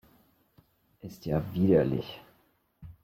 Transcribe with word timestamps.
Ist 1.01 1.27
ja 1.27 1.43
widerlich! 1.53 2.21